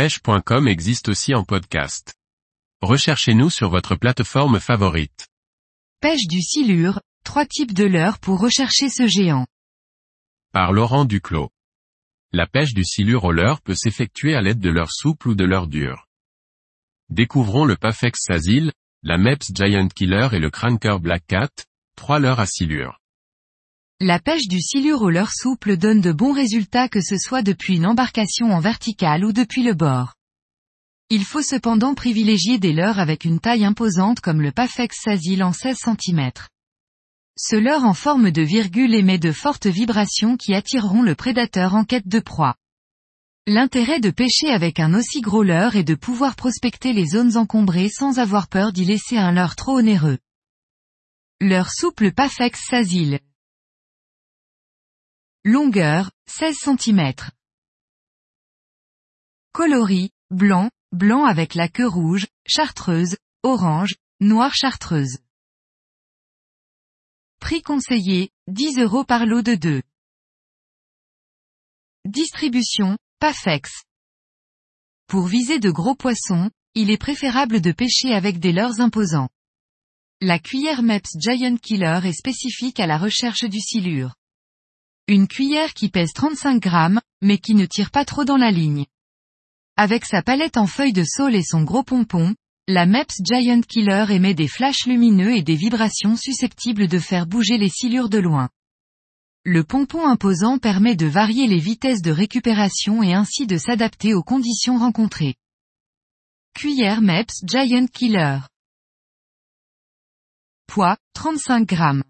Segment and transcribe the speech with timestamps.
[0.00, 2.14] pêche.com existe aussi en podcast.
[2.80, 5.28] Recherchez-nous sur votre plateforme favorite.
[6.00, 9.46] Pêche du silure, trois types de leurres pour rechercher ce géant.
[10.54, 11.50] Par Laurent Duclos.
[12.32, 15.44] La pêche du silure au leurre peut s'effectuer à l'aide de leurres souples ou de
[15.44, 16.06] leurres dures.
[17.10, 18.72] Découvrons le Pafex Sazil,
[19.02, 21.50] la Meps Giant Killer et le Cranker Black Cat,
[21.94, 22.99] trois leurres à silure.
[24.02, 27.76] La pêche du silure au leurre souple donne de bons résultats que ce soit depuis
[27.76, 30.14] une embarcation en verticale ou depuis le bord.
[31.10, 35.52] Il faut cependant privilégier des leurres avec une taille imposante comme le Pafex Sazil en
[35.52, 36.30] 16 cm.
[37.36, 41.84] Ce leurre en forme de virgule émet de fortes vibrations qui attireront le prédateur en
[41.84, 42.54] quête de proie.
[43.46, 47.90] L'intérêt de pêcher avec un aussi gros leurre est de pouvoir prospecter les zones encombrées
[47.90, 50.16] sans avoir peur d'y laisser un leurre trop onéreux.
[51.42, 53.20] Leurre souple Pafex Sazil.
[55.46, 57.14] Longueur, 16 cm.
[59.52, 65.16] Coloris, blanc, blanc avec la queue rouge, chartreuse, orange, noire chartreuse.
[67.38, 69.82] Prix conseillé, 10 euros par lot de 2.
[72.04, 73.70] Distribution, Pafex.
[75.06, 79.30] Pour viser de gros poissons, il est préférable de pêcher avec des leurres imposants.
[80.20, 84.16] La cuillère MEPS Giant Killer est spécifique à la recherche du silure.
[85.12, 88.86] Une cuillère qui pèse 35 grammes, mais qui ne tire pas trop dans la ligne.
[89.76, 92.36] Avec sa palette en feuilles de saule et son gros pompon,
[92.68, 97.58] la MEPS Giant Killer émet des flashs lumineux et des vibrations susceptibles de faire bouger
[97.58, 98.50] les silures de loin.
[99.44, 104.22] Le pompon imposant permet de varier les vitesses de récupération et ainsi de s'adapter aux
[104.22, 105.34] conditions rencontrées.
[106.54, 108.38] Cuillère MEPS Giant Killer.
[110.68, 112.04] Poids, 35 grammes.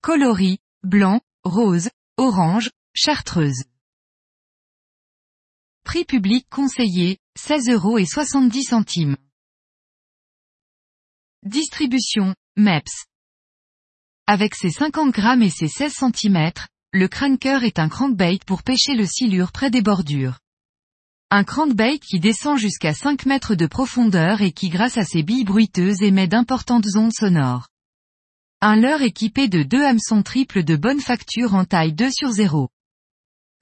[0.00, 3.64] Coloris, blanc, rose, orange, chartreuse.
[5.84, 9.16] Prix public conseillé, 16 euros et 70 centimes.
[11.42, 13.06] Distribution, MEPS.
[14.26, 16.52] Avec ses 50 grammes et ses 16 cm,
[16.92, 20.38] le cranker est un crankbait pour pêcher le silure près des bordures.
[21.30, 25.44] Un crankbait qui descend jusqu'à 5 mètres de profondeur et qui grâce à ses billes
[25.44, 27.69] bruiteuses émet d'importantes ondes sonores.
[28.62, 32.68] Un leurre équipé de deux hameçons triples de bonne facture en taille 2 sur 0.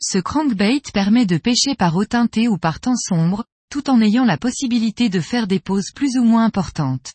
[0.00, 4.24] Ce crankbait permet de pêcher par eau teintée ou par temps sombre, tout en ayant
[4.24, 7.12] la possibilité de faire des pauses plus ou moins importantes.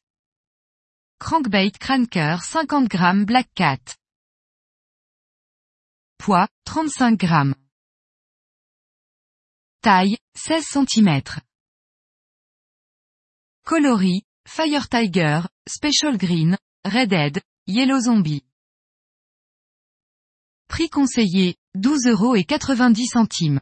[1.19, 3.81] Crankbait Cranker 50 g Black Cat.
[6.17, 7.53] Poids, 35 g.
[9.81, 11.21] Taille, 16 cm.
[13.65, 18.43] Coloris, Fire Tiger, Special Green, Redhead, Yellow Zombie.
[20.67, 23.61] Prix conseillé, 12 euros et 90 centimes.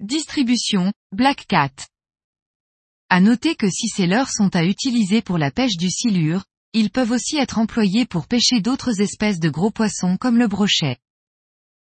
[0.00, 1.74] Distribution, Black Cat.
[3.10, 6.90] À noter que si ces leurres sont à utiliser pour la pêche du silure, ils
[6.90, 10.96] peuvent aussi être employés pour pêcher d'autres espèces de gros poissons comme le brochet.